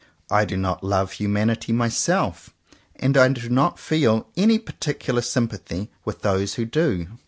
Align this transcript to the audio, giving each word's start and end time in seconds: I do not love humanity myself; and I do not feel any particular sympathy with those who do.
I 0.31 0.45
do 0.45 0.57
not 0.57 0.83
love 0.83 1.11
humanity 1.11 1.71
myself; 1.71 2.55
and 2.95 3.15
I 3.15 3.27
do 3.27 3.49
not 3.49 3.77
feel 3.77 4.27
any 4.35 4.57
particular 4.57 5.21
sympathy 5.21 5.91
with 6.05 6.23
those 6.23 6.55
who 6.55 6.65
do. 6.65 7.19